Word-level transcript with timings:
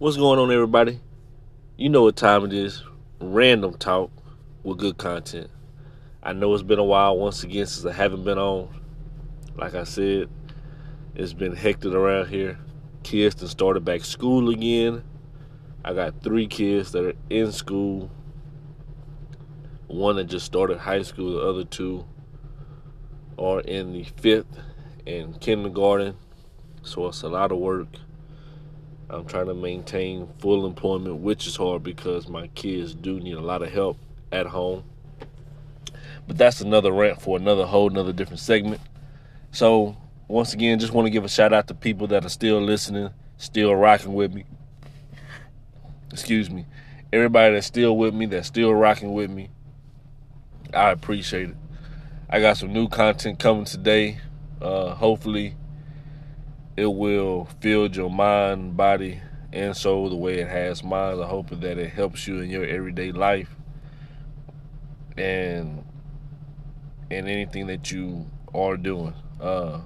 What's 0.00 0.16
going 0.16 0.38
on, 0.38 0.52
everybody? 0.52 1.00
You 1.76 1.88
know 1.88 2.04
what 2.04 2.14
time 2.14 2.44
it 2.44 2.52
is. 2.52 2.84
Random 3.20 3.76
talk 3.76 4.12
with 4.62 4.78
good 4.78 4.96
content. 4.96 5.50
I 6.22 6.32
know 6.34 6.54
it's 6.54 6.62
been 6.62 6.78
a 6.78 6.84
while 6.84 7.18
once 7.18 7.42
again 7.42 7.66
since 7.66 7.84
I 7.84 7.92
haven't 7.92 8.22
been 8.22 8.38
on. 8.38 8.80
Like 9.56 9.74
I 9.74 9.82
said, 9.82 10.28
it's 11.16 11.32
been 11.32 11.56
hectic 11.56 11.92
around 11.92 12.28
here. 12.28 12.60
Kids 13.02 13.34
that 13.34 13.48
started 13.48 13.84
back 13.84 14.04
school 14.04 14.50
again. 14.50 15.02
I 15.84 15.94
got 15.94 16.22
three 16.22 16.46
kids 16.46 16.92
that 16.92 17.04
are 17.04 17.16
in 17.28 17.50
school. 17.50 18.08
One 19.88 20.14
that 20.14 20.26
just 20.26 20.46
started 20.46 20.78
high 20.78 21.02
school, 21.02 21.32
the 21.32 21.40
other 21.40 21.64
two 21.64 22.06
are 23.36 23.62
in 23.62 23.94
the 23.94 24.04
fifth 24.04 24.60
and 25.08 25.40
kindergarten. 25.40 26.16
So 26.82 27.08
it's 27.08 27.22
a 27.22 27.28
lot 27.28 27.50
of 27.50 27.58
work 27.58 27.88
I'm 29.10 29.24
trying 29.24 29.46
to 29.46 29.54
maintain 29.54 30.28
full 30.38 30.66
employment, 30.66 31.16
which 31.16 31.46
is 31.46 31.56
hard 31.56 31.82
because 31.82 32.28
my 32.28 32.48
kids 32.48 32.94
do 32.94 33.18
need 33.20 33.34
a 33.34 33.40
lot 33.40 33.62
of 33.62 33.72
help 33.72 33.98
at 34.30 34.46
home. 34.46 34.84
But 36.26 36.36
that's 36.36 36.60
another 36.60 36.92
rant 36.92 37.22
for 37.22 37.38
another 37.38 37.64
whole 37.64 37.90
another 37.90 38.12
different 38.12 38.40
segment. 38.40 38.82
So 39.50 39.96
once 40.28 40.52
again, 40.52 40.78
just 40.78 40.92
want 40.92 41.06
to 41.06 41.10
give 41.10 41.24
a 41.24 41.28
shout 41.28 41.54
out 41.54 41.68
to 41.68 41.74
people 41.74 42.06
that 42.08 42.24
are 42.24 42.28
still 42.28 42.60
listening, 42.60 43.10
still 43.38 43.74
rocking 43.74 44.12
with 44.12 44.34
me. 44.34 44.44
Excuse 46.12 46.50
me. 46.50 46.66
Everybody 47.10 47.54
that's 47.54 47.66
still 47.66 47.96
with 47.96 48.12
me, 48.12 48.26
that's 48.26 48.46
still 48.46 48.74
rocking 48.74 49.14
with 49.14 49.30
me. 49.30 49.48
I 50.74 50.90
appreciate 50.90 51.48
it. 51.48 51.56
I 52.28 52.40
got 52.40 52.58
some 52.58 52.74
new 52.74 52.88
content 52.88 53.38
coming 53.38 53.64
today. 53.64 54.20
Uh, 54.60 54.94
hopefully 54.94 55.56
it 56.78 56.86
will 56.86 57.48
fill 57.60 57.88
your 57.88 58.08
mind, 58.08 58.76
body, 58.76 59.20
and 59.52 59.76
soul 59.76 60.08
the 60.08 60.14
way 60.14 60.38
it 60.38 60.46
has 60.46 60.84
mine. 60.84 61.20
I 61.20 61.26
hope 61.26 61.50
that 61.50 61.76
it 61.76 61.90
helps 61.90 62.28
you 62.28 62.38
in 62.38 62.50
your 62.50 62.64
everyday 62.64 63.10
life 63.10 63.50
and 65.16 65.84
and 67.10 67.28
anything 67.28 67.66
that 67.66 67.90
you 67.90 68.30
are 68.54 68.76
doing. 68.76 69.14
Uh, 69.40 69.80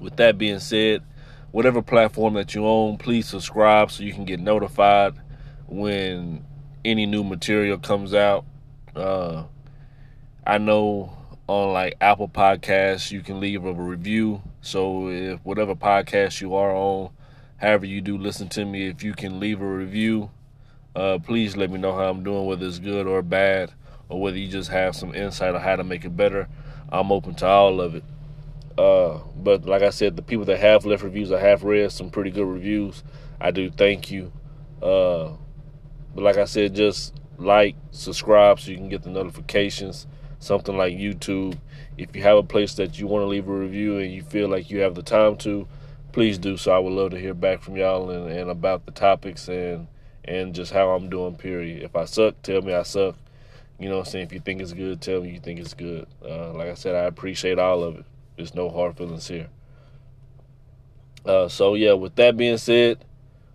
with 0.00 0.14
that 0.18 0.38
being 0.38 0.60
said, 0.60 1.02
whatever 1.50 1.82
platform 1.82 2.34
that 2.34 2.54
you 2.54 2.64
own, 2.64 2.96
please 2.96 3.26
subscribe 3.26 3.90
so 3.90 4.04
you 4.04 4.12
can 4.12 4.24
get 4.24 4.38
notified 4.38 5.14
when 5.66 6.46
any 6.84 7.04
new 7.04 7.24
material 7.24 7.78
comes 7.78 8.14
out. 8.14 8.44
Uh, 8.94 9.42
I 10.46 10.58
know 10.58 11.17
on 11.48 11.72
like 11.72 11.96
Apple 12.00 12.28
Podcasts, 12.28 13.10
you 13.10 13.22
can 13.22 13.40
leave 13.40 13.64
a 13.64 13.72
review. 13.72 14.42
So 14.60 15.08
if 15.08 15.40
whatever 15.44 15.74
podcast 15.74 16.40
you 16.40 16.54
are 16.54 16.74
on, 16.74 17.10
however 17.56 17.86
you 17.86 18.00
do 18.00 18.18
listen 18.18 18.48
to 18.50 18.64
me, 18.64 18.86
if 18.88 19.02
you 19.02 19.14
can 19.14 19.40
leave 19.40 19.60
a 19.60 19.66
review, 19.66 20.30
uh, 20.94 21.18
please 21.18 21.56
let 21.56 21.70
me 21.70 21.78
know 21.78 21.94
how 21.94 22.10
I'm 22.10 22.22
doing, 22.22 22.44
whether 22.44 22.66
it's 22.66 22.78
good 22.78 23.06
or 23.06 23.22
bad, 23.22 23.72
or 24.10 24.20
whether 24.20 24.36
you 24.36 24.48
just 24.48 24.70
have 24.70 24.94
some 24.94 25.14
insight 25.14 25.54
on 25.54 25.62
how 25.62 25.76
to 25.76 25.84
make 25.84 26.04
it 26.04 26.16
better. 26.16 26.48
I'm 26.90 27.10
open 27.10 27.34
to 27.36 27.46
all 27.46 27.80
of 27.80 27.94
it. 27.94 28.04
Uh, 28.76 29.18
but 29.34 29.64
like 29.64 29.82
I 29.82 29.90
said, 29.90 30.16
the 30.16 30.22
people 30.22 30.44
that 30.44 30.58
have 30.58 30.84
left 30.84 31.02
reviews, 31.02 31.32
I 31.32 31.40
have 31.40 31.64
read 31.64 31.90
some 31.92 32.10
pretty 32.10 32.30
good 32.30 32.46
reviews. 32.46 33.02
I 33.40 33.52
do 33.52 33.70
thank 33.70 34.10
you. 34.10 34.32
Uh, 34.82 35.30
but 36.14 36.22
like 36.24 36.36
I 36.36 36.44
said, 36.44 36.74
just 36.74 37.14
like, 37.38 37.74
subscribe 37.90 38.60
so 38.60 38.70
you 38.70 38.76
can 38.76 38.88
get 38.90 39.02
the 39.02 39.10
notifications 39.10 40.06
something 40.40 40.76
like 40.76 40.94
YouTube. 40.94 41.58
If 41.96 42.14
you 42.14 42.22
have 42.22 42.38
a 42.38 42.42
place 42.42 42.74
that 42.74 42.98
you 42.98 43.06
want 43.06 43.22
to 43.22 43.26
leave 43.26 43.48
a 43.48 43.52
review 43.52 43.98
and 43.98 44.12
you 44.12 44.22
feel 44.22 44.48
like 44.48 44.70
you 44.70 44.80
have 44.80 44.94
the 44.94 45.02
time 45.02 45.36
to, 45.38 45.66
please 46.12 46.38
do 46.38 46.56
so. 46.56 46.72
I 46.72 46.78
would 46.78 46.92
love 46.92 47.10
to 47.12 47.18
hear 47.18 47.34
back 47.34 47.62
from 47.62 47.76
y'all 47.76 48.10
and, 48.10 48.30
and 48.30 48.50
about 48.50 48.86
the 48.86 48.92
topics 48.92 49.48
and 49.48 49.88
and 50.24 50.54
just 50.54 50.72
how 50.72 50.90
I'm 50.90 51.08
doing, 51.08 51.36
period. 51.36 51.82
If 51.82 51.96
I 51.96 52.04
suck, 52.04 52.40
tell 52.42 52.60
me 52.60 52.74
I 52.74 52.82
suck. 52.82 53.16
You 53.78 53.88
know 53.88 53.98
what 53.98 54.06
I'm 54.06 54.10
saying? 54.10 54.26
If 54.26 54.32
you 54.32 54.40
think 54.40 54.60
it's 54.60 54.72
good, 54.72 55.00
tell 55.00 55.22
me 55.22 55.30
you 55.30 55.40
think 55.40 55.58
it's 55.58 55.72
good. 55.72 56.06
Uh, 56.22 56.52
like 56.52 56.68
I 56.68 56.74
said, 56.74 56.94
I 56.94 57.04
appreciate 57.04 57.58
all 57.58 57.82
of 57.82 57.96
it. 57.96 58.04
There's 58.36 58.54
no 58.54 58.68
hard 58.68 58.96
feelings 58.96 59.26
here. 59.26 59.48
Uh, 61.24 61.48
so, 61.48 61.74
yeah, 61.74 61.94
with 61.94 62.14
that 62.16 62.36
being 62.36 62.58
said, 62.58 63.04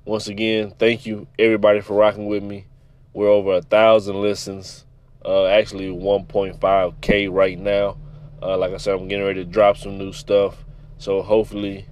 once 0.06 0.28
again, 0.28 0.74
thank 0.80 1.06
you 1.06 1.28
everybody 1.38 1.82
for 1.82 1.96
rocking 1.96 2.26
with 2.26 2.44
me. 2.44 2.66
We're 3.14 3.30
over 3.30 3.54
a 3.54 3.62
thousand 3.62 4.22
listens 4.22 4.86
uh, 5.26 5.46
actually 5.46 5.88
1.5k 5.88 7.32
right 7.32 7.58
now. 7.58 7.98
Uh, 8.42 8.58
like 8.58 8.74
I 8.74 8.78
said, 8.78 8.96
I'm 8.96 9.08
getting 9.08 9.26
ready 9.26 9.44
to 9.44 9.50
drop 9.50 9.78
some 9.78 9.98
new 9.98 10.12
stuff, 10.12 10.66
so 10.98 11.22
hopefully 11.22 11.86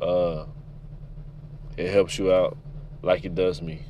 uh, 0.00 0.46
it 1.76 1.90
helps 1.90 2.18
you 2.18 2.32
out 2.32 2.56
like 3.02 3.24
it 3.24 3.34
does 3.34 3.60
me. 3.60 3.84